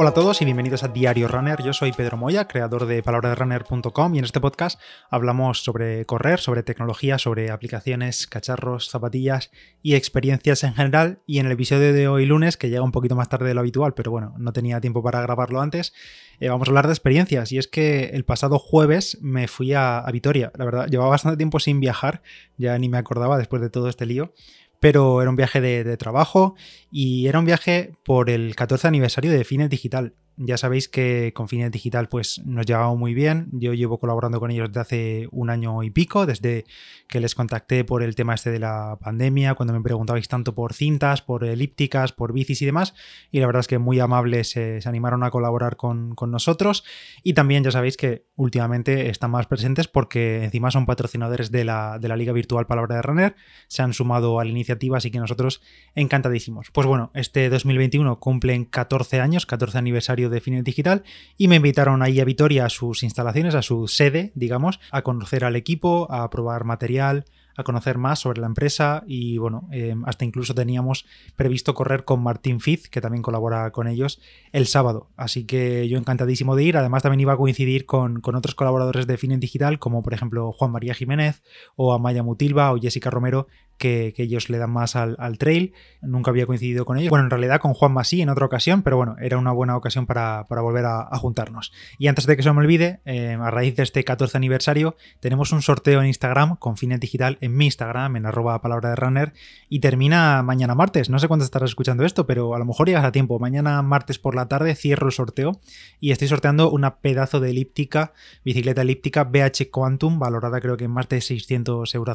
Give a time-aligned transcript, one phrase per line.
[0.00, 1.60] Hola a todos y bienvenidos a Diario Runner.
[1.60, 6.62] Yo soy Pedro Moya, creador de palabraderunner.com y en este podcast hablamos sobre correr, sobre
[6.62, 9.50] tecnología, sobre aplicaciones, cacharros, zapatillas
[9.82, 11.18] y experiencias en general.
[11.26, 13.60] Y en el episodio de hoy lunes, que llega un poquito más tarde de lo
[13.60, 15.92] habitual, pero bueno, no tenía tiempo para grabarlo antes,
[16.38, 17.50] eh, vamos a hablar de experiencias.
[17.50, 20.52] Y es que el pasado jueves me fui a, a Vitoria.
[20.56, 22.22] La verdad, llevaba bastante tiempo sin viajar,
[22.56, 24.32] ya ni me acordaba después de todo este lío
[24.80, 26.54] pero era un viaje de, trabajo
[26.90, 30.14] y era un viaje por el 14 aniversario de Fines Digital.
[30.40, 33.48] Ya sabéis que con Finet Digital pues nos llevamos muy bien.
[33.50, 36.64] Yo llevo colaborando con ellos desde hace un año y pico, desde
[37.08, 40.74] que les contacté por el tema este de la pandemia, cuando me preguntabais tanto por
[40.74, 42.94] cintas, por elípticas, por bicis y demás.
[43.32, 46.84] Y la verdad es que muy amables se, animaron a colaborar con, nosotros.
[47.24, 51.98] Y también ya sabéis que últimamente están más presentes porque encima son patrocinadores de la,
[51.98, 53.34] de la Liga Virtual Palabra de Runner.
[53.66, 55.62] Se han sumado a la iniciativa, así que nosotros
[55.96, 56.70] encantadísimos.
[56.70, 61.02] Pues bueno, este 2021 cumplen 14 años, 14 aniversario de Finet Digital
[61.36, 65.44] y me invitaron ahí a Vitoria a sus instalaciones, a su sede, digamos, a conocer
[65.44, 67.24] al equipo, a probar material,
[67.58, 72.22] a conocer más sobre la empresa y bueno, eh, hasta incluso teníamos previsto correr con
[72.22, 74.20] Martín Fiz, que también colabora con ellos,
[74.52, 75.08] el sábado.
[75.16, 76.76] Así que yo encantadísimo de ir.
[76.76, 80.70] Además también iba a coincidir con, otros colaboradores de Finet Digital, como por ejemplo Juan
[80.70, 81.42] María Jiménez
[81.74, 85.72] o Amaya Mutilva o Jessica Romero, que, ellos le dan más al, trail.
[86.02, 87.10] Nunca había coincidido con ellos.
[87.10, 90.06] Bueno, en realidad con Juan Masí en otra ocasión, pero bueno, era una buena ocasión
[90.06, 91.72] para, volver a, juntarnos.
[91.98, 95.52] Y antes de que se me olvide, eh, a raíz de este 14 aniversario, tenemos
[95.52, 99.32] un sorteo en Instagram con Finet Digital en mi Instagram, en arroba palabra de runner,
[99.68, 101.08] y termina mañana martes.
[101.08, 103.38] No sé cuándo estarás escuchando esto, pero a lo mejor llegas a tiempo.
[103.38, 105.60] Mañana martes por la tarde cierro el sorteo
[106.00, 108.12] y estoy sorteando una pedazo de elíptica,
[108.44, 112.08] bicicleta elíptica BH Quantum, valorada creo que en más de 600 euros.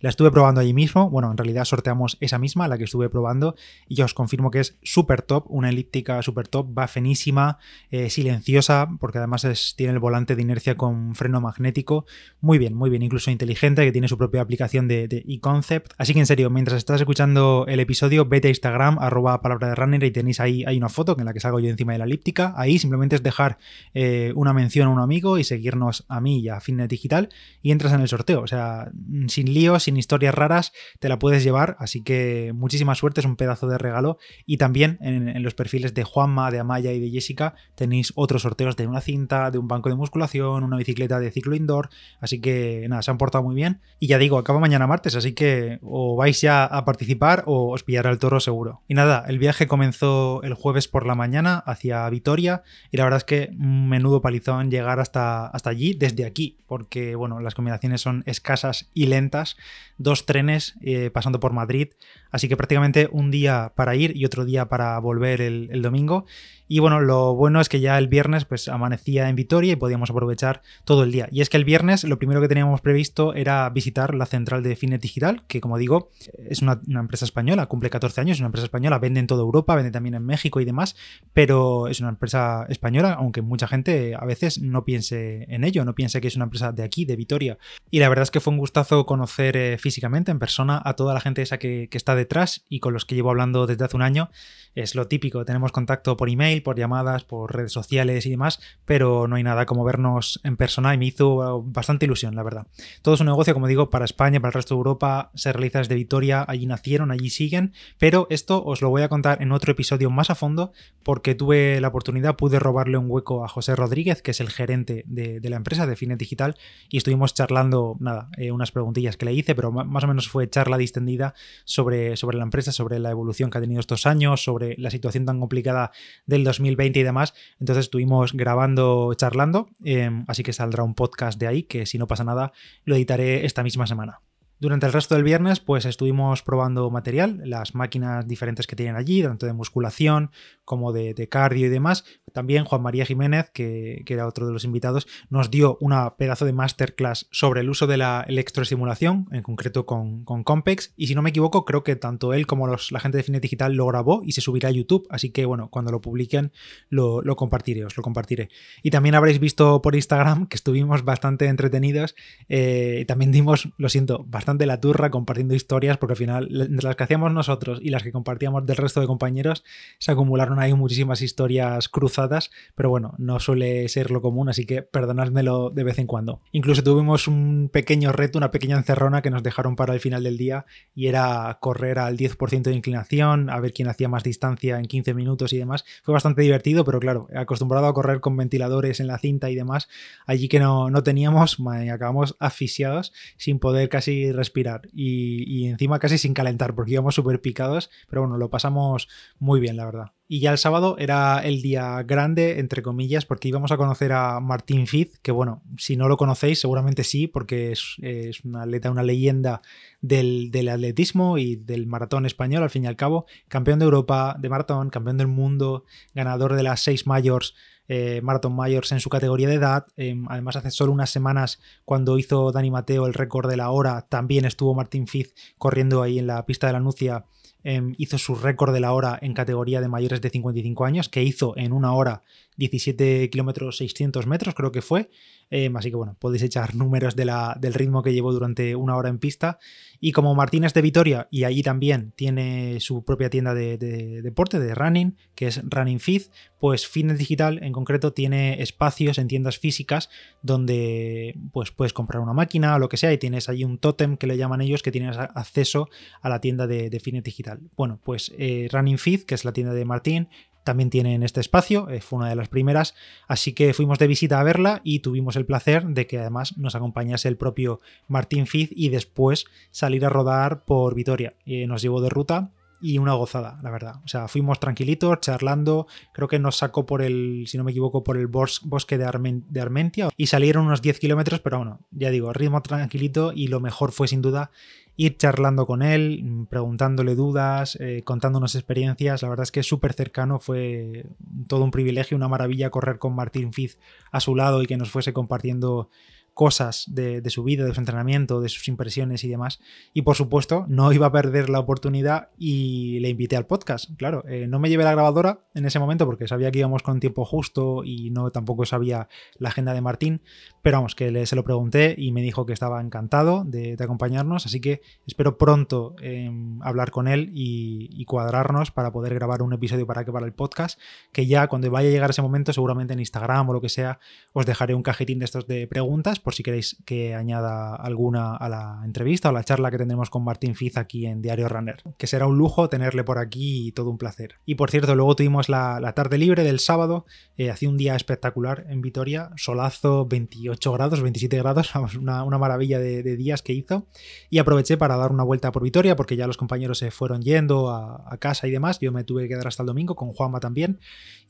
[0.00, 3.54] La estuve probando allí mismo bueno, en realidad sorteamos esa misma, la que estuve probando,
[3.88, 7.58] y yo os confirmo que es súper top, una elíptica súper top, va finísima,
[7.90, 12.06] eh, silenciosa, porque además tiene el volante de inercia con freno magnético,
[12.40, 15.92] muy bien, muy bien, incluso inteligente, que tiene su propia aplicación de e-concept.
[15.98, 19.74] Así que en serio, mientras estás escuchando el episodio, vete a Instagram, arroba palabra de
[19.74, 22.04] runner, y tenéis ahí hay una foto en la que salgo yo encima de la
[22.04, 22.54] elíptica.
[22.56, 23.58] Ahí simplemente es dejar
[23.94, 27.28] eh, una mención a un amigo y seguirnos a mí y a Finnet Digital
[27.62, 28.42] y entras en el sorteo.
[28.42, 28.90] O sea,
[29.28, 33.36] sin líos, sin historias raras, te la puedes llevar, así que muchísima suerte, es un
[33.36, 34.18] pedazo de regalo.
[34.46, 38.76] Y también en, los perfiles de Juanma, de Amaya y de Jessica tenéis otros sorteos
[38.76, 42.86] de una cinta, de un banco de musculación, una bicicleta de ciclo indoor, así que
[42.88, 43.80] nada, se han portado muy bien.
[44.00, 47.84] Y ya digo, acaba mañana martes, así que o vais ya a participar o os
[47.84, 48.82] pillará el toro seguro.
[48.88, 53.18] Y nada, el viaje comenzó el jueves por la mañana hacia Vitoria y la verdad
[53.18, 58.22] es que menudo palizón llegar hasta, hasta allí desde aquí, porque bueno, las combinaciones son
[58.26, 59.56] escasas y lentas,
[59.96, 61.88] dos trenes eh, pasando por Madrid.
[62.30, 66.24] Así que prácticamente un día para ir y otro día para volver el, el domingo.
[66.68, 70.10] Y bueno, lo bueno es que ya el viernes pues amanecía en Vitoria y podíamos
[70.10, 71.28] aprovechar todo el día.
[71.32, 74.76] Y es que el viernes lo primero que teníamos previsto era visitar la central de
[74.76, 78.66] Finet Digital, que como digo, es una, empresa española, cumple 14 años, es una empresa
[78.66, 80.94] española, vende en toda Europa, vende también en México y demás,
[81.32, 85.94] pero es una empresa española, aunque mucha gente a veces no piense en ello, no
[85.94, 87.58] piense que es una empresa de aquí, de Vitoria.
[87.90, 91.14] Y la verdad es que fue un gustazo conocer eh, físicamente, en persona, a toda
[91.14, 93.96] la gente esa que, que está detrás y con los que llevo hablando desde hace
[93.96, 94.30] un año.
[94.74, 99.26] Es lo típico, tenemos contacto por email, por llamadas, por redes sociales y demás, pero
[99.26, 102.66] no hay nada como vernos en persona y me hizo bastante ilusión, la verdad.
[103.02, 105.78] Todo es un negocio, como digo, para España, para el resto de Europa, se realiza
[105.78, 109.72] desde Vitoria, allí nacieron, allí siguen, pero esto os lo voy a contar en otro
[109.72, 114.22] episodio más a fondo porque tuve la oportunidad, pude robarle un hueco a José Rodríguez,
[114.22, 116.56] que es el gerente de, la empresa de Finet Digital,
[116.90, 120.48] y estuvimos charlando, nada, eh, unas preguntillas que le hice, pero más o menos fue
[120.50, 124.57] charla distendida sobre, sobre la empresa, sobre la evolución que ha tenido estos años, sobre
[124.58, 125.90] la situación tan complicada
[126.26, 127.34] del 2020 y demás.
[127.60, 132.06] Entonces estuvimos grabando, charlando, em, así que saldrá un podcast de ahí que si no
[132.06, 132.52] pasa nada
[132.84, 134.20] lo editaré esta misma semana.
[134.60, 139.22] Durante el resto del viernes, pues estuvimos probando material, las máquinas diferentes que tienen allí,
[139.22, 140.32] tanto de musculación
[140.64, 142.04] como de, cardio y demás.
[142.38, 146.52] También Juan María Jiménez, que, era otro de los invitados, nos dio una pedazo de
[146.52, 150.92] masterclass sobre el uso de la electroestimulación, en concreto con, con Compex.
[150.96, 153.40] Y si no me equivoco, creo que tanto él como los, la gente de Cine
[153.40, 155.04] Digital lo grabó y se subirá a YouTube.
[155.10, 156.52] Así que bueno, cuando lo publiquen,
[156.90, 158.50] lo, compartiré, os lo compartiré.
[158.84, 162.14] Y también habréis visto por Instagram que estuvimos bastante entretenidos.
[162.48, 166.94] Eh, también dimos, lo siento, bastante la turra compartiendo historias, porque al final, entre las
[166.94, 169.64] que hacíamos nosotros y las que compartíamos del resto de compañeros,
[169.98, 172.27] se acumularon ahí muchísimas historias cruzadas
[172.74, 176.40] pero bueno, no suele ser lo común, así que perdonádmelo de vez en cuando.
[176.52, 180.36] Incluso tuvimos un pequeño reto, una pequeña encerrona que nos dejaron para el final del
[180.36, 184.86] día y era correr al 10% de inclinación, a ver quién hacía más distancia en
[184.86, 185.84] 15 minutos y demás.
[186.02, 189.88] Fue bastante divertido, pero claro, acostumbrado a correr con ventiladores en la cinta y demás,
[190.26, 191.58] allí que no, no teníamos,
[191.92, 197.40] acabamos asfixiados sin poder casi respirar y, y encima casi sin calentar porque íbamos súper
[197.40, 199.08] picados, pero bueno, lo pasamos
[199.38, 200.17] muy bien, la verdad.
[200.30, 204.40] Y ya el sábado era el día grande, entre comillas, porque íbamos a conocer a
[204.40, 208.90] Martín Fiz, que bueno, si no lo conocéis, seguramente sí, porque es, es una atleta,
[208.90, 209.62] una leyenda
[210.02, 213.24] del, del, atletismo y del maratón español, al fin y al cabo.
[213.48, 215.84] Campeón de Europa de maratón, campeón del mundo,
[216.14, 217.54] ganador de las seis mayors.
[217.90, 219.86] Eh, Marathon Mayors en su categoría de edad.
[219.96, 224.06] Eh, además, hace solo unas semanas, cuando hizo Dani Mateo el récord de la hora,
[224.10, 227.24] también estuvo Martín Fiz corriendo ahí en la pista de la Nucia
[227.64, 231.24] Em, hizo su récord de la hora en categoría de mayores de 55 años, que
[231.24, 232.22] hizo en una hora
[232.56, 235.10] 17 kilómetros 600 metros, creo que fue.
[235.50, 238.96] Em, así que bueno, podéis echar números de la, del ritmo que llevó durante una
[238.96, 239.58] hora en pista.
[240.00, 244.74] Y como Martínez de Vitoria, y allí también tiene su propia tienda de, deporte, de
[244.74, 246.24] running, que es Running Fit,
[246.60, 250.08] pues Fitness Digital en concreto tiene espacios en tiendas físicas
[250.42, 254.16] donde pues puedes comprar una máquina o lo que sea y tienes ahí un tótem
[254.16, 255.88] que le llaman ellos que tienes acceso
[256.20, 257.47] a la tienda de, Fitness Digital.
[257.76, 260.28] Bueno, pues eh, Running Fit, que es la tienda de Martín,
[260.68, 262.94] también tiene en este espacio, eh, fue una de las primeras,
[263.26, 266.74] así que fuimos de visita a verla y tuvimos el placer de que además nos
[266.74, 271.36] acompañase el propio Martín Fiz y después salir a rodar por Vitoria.
[271.46, 272.52] Eh, nos llevó de ruta
[272.82, 274.02] y una gozada, la verdad.
[274.04, 278.04] O sea, fuimos tranquilitos, charlando, creo que nos sacó por el, si no me equivoco,
[278.04, 282.32] por el bosque de, de Armentia y salieron unos 10 kilómetros, pero bueno, ya digo,
[282.34, 284.50] ritmo tranquilito y lo mejor fue sin duda
[284.98, 289.22] ir charlando con él, preguntándole dudas, eh, contándonos experiencias.
[289.22, 291.06] La verdad es que es súper cercano, fue
[291.46, 293.78] todo un privilegio, una maravilla correr con Martín Fiz
[294.10, 295.88] a su lado y que nos fuese compartiendo
[296.38, 299.58] cosas de, su vida, de su entrenamiento, de sus impresiones y demás.
[299.92, 303.90] Y por supuesto, no iba a perder la oportunidad y le invité al podcast.
[303.96, 307.00] Claro, eh, no me llevé la grabadora en ese momento porque sabía que íbamos con
[307.00, 309.08] tiempo justo y no tampoco sabía
[309.38, 310.22] la agenda de Martín,
[310.62, 314.46] pero vamos, que le, se lo pregunté y me dijo que estaba encantado de, acompañarnos,
[314.46, 319.86] así que espero pronto em, hablar con él y, cuadrarnos para poder grabar un episodio
[319.86, 320.80] para que para el podcast,
[321.10, 323.98] que ya cuando vaya a llegar ese momento, seguramente en Instagram o lo que sea,
[324.32, 328.50] os dejaré un cajetín de estos de preguntas por si queréis que añada alguna a
[328.50, 332.06] la entrevista o la charla que tendremos con Martín Fiz aquí en Diario Runner, que
[332.06, 334.34] será un lujo tenerle por aquí y todo un placer.
[334.44, 337.06] Y por cierto, luego tuvimos la, tarde libre del sábado,
[337.38, 343.16] eh, hacía un día espectacular en Vitoria, solazo 28 grados, 27 grados, una, maravilla de,
[343.16, 343.86] días que hizo,
[344.28, 347.70] y aproveché para dar una vuelta por Vitoria porque ya los compañeros se fueron yendo
[347.70, 350.78] a, casa y demás, yo me tuve que quedar hasta el domingo con Juanma también,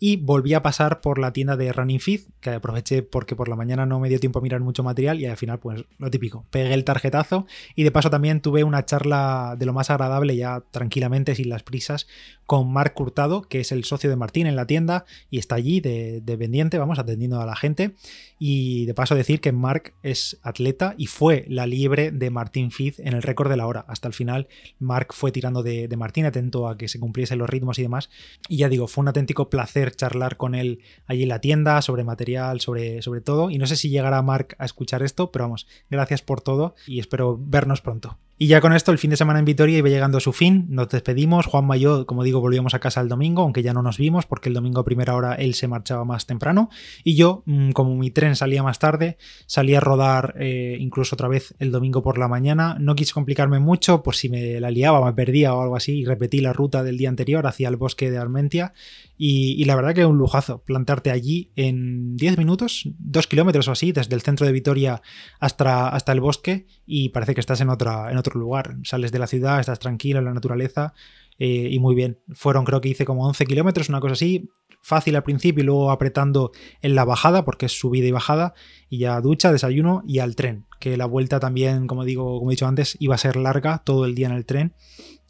[0.01, 3.55] y volví a pasar por la tienda de Running Fit, que aproveché porque por la
[3.55, 6.45] mañana no me dio tiempo a mirar mucho material y al final pues lo típico,
[6.51, 10.63] pegué el tarjetazo y de paso también tuve una charla de lo más agradable ya
[10.71, 12.07] tranquilamente sin las prisas
[12.49, 15.83] con Marc Curtado, que es el socio de Martín en la tienda y está allí
[15.83, 17.95] de, pendiente, vamos, atendiendo a la gente
[18.39, 23.01] y de paso decir que Marc es atleta y fue la liebre de Martín Fiz
[23.01, 23.85] en el récord de la hora.
[23.87, 24.49] Hasta el final
[24.79, 28.09] Marc fue tirando de, Martín atento a que se cumpliesen los ritmos y demás
[28.49, 32.03] y ya digo, fue un auténtico placer charlar con él allí en la tienda sobre
[32.03, 33.51] material, sobre, sobre todo.
[33.51, 36.99] Y no sé si llegará Mark a escuchar esto, pero vamos, gracias por todo y
[36.99, 38.17] espero vernos pronto.
[38.41, 40.67] Y ya con esto, el fin de semana en Vitoria iba llegando a su fin.
[40.69, 41.47] Nos despedimos.
[41.47, 44.27] Juan y yo, como digo, volvíamos a casa el domingo, aunque ya no nos vimos,
[44.27, 46.71] porque el domingo a primera hora él se marchaba más temprano.
[47.03, 51.27] Y yo, mm, como mi tren salía más tarde, salí a rodar eh, incluso otra
[51.27, 52.77] vez el domingo por la mañana.
[52.79, 56.05] No quise complicarme mucho, por si me la liaba, me perdía o algo así, y
[56.05, 58.73] repetí la ruta del día anterior hacia el bosque de Armentia.
[59.21, 63.73] Y, la verdad que es un lujazo plantarte allí en 10 minutos, 2 kilómetros o
[63.73, 65.03] así, desde el centro de Vitoria
[65.41, 68.77] hasta, hasta el bosque, y parece que estás en, otra, en lugar.
[68.85, 70.95] Sales de la ciudad, estás tranquilo en la naturaleza
[71.39, 72.19] eh, y muy bien.
[72.35, 75.91] Fueron, creo que hice como 11 kilómetros, una cosa así, fácil al principio y luego
[75.91, 78.55] apretando en la bajada, porque es subida y bajada,
[78.89, 80.67] y ya ducha, desayuno y al tren.
[80.81, 84.05] Que la vuelta también, como digo, como he dicho antes, iba a ser larga todo
[84.05, 84.75] el día en el tren.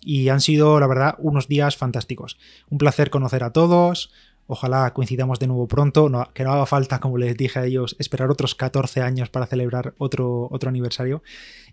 [0.00, 2.38] Y han sido, la verdad, unos días fantásticos.
[2.68, 4.12] Un placer conocer a todos,
[4.50, 8.30] Ojalá coincidamos de nuevo pronto, que no haga falta, como les dije a ellos, esperar
[8.30, 11.22] otros 14 años para celebrar otro, otro aniversario.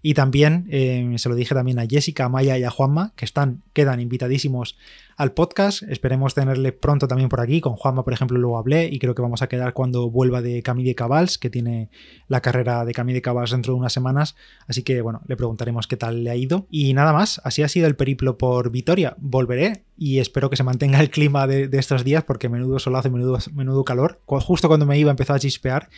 [0.01, 3.23] Y también eh, se lo dije también a Jessica, a Maya y a Juanma, que
[3.23, 4.77] están, quedan invitadísimos
[5.17, 5.83] al podcast.
[5.83, 7.61] Esperemos tenerle pronto también por aquí.
[7.61, 10.61] Con Juanma, por ejemplo, luego hablé y creo que vamos a quedar cuando vuelva de
[10.61, 11.89] Camille de Cabals, que tiene
[12.27, 14.35] la carrera de Camille de Cabals dentro de unas semanas.
[14.67, 16.67] Así que, bueno, le preguntaremos qué tal le ha ido.
[16.69, 19.15] Y nada más, así ha sido el periplo por Vitoria.
[19.17, 23.09] Volveré y espero que se mantenga el clima de, estos días porque menudo menudo solazo,
[23.09, 24.21] menudo, menudo calor.
[24.25, 25.89] Justo cuando me iba empezó a chispear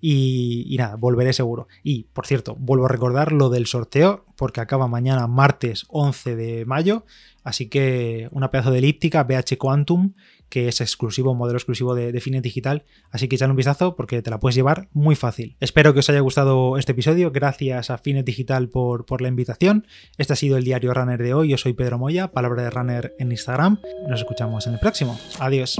[0.00, 1.68] y, nada, volveré seguro.
[1.82, 6.64] Y, por cierto, vuelvo a recordar lo del sorteo, porque acaba mañana, martes 11 de
[6.66, 7.04] mayo.
[7.42, 10.14] Así que una pedazo de elíptica, BH Quantum,
[10.48, 12.84] que es exclusivo, modelo exclusivo de, de Digital.
[13.10, 15.56] Así que echale un vistazo porque te la puedes llevar muy fácil.
[15.60, 17.30] Espero que os haya gustado este episodio.
[17.32, 19.86] Gracias a Finet Digital por, por la invitación.
[20.16, 21.48] Este ha sido el diario Runner de hoy.
[21.48, 23.80] Yo soy Pedro Moya, palabra de Runner en Instagram.
[24.08, 25.18] Nos escuchamos en el próximo.
[25.38, 25.76] Adiós.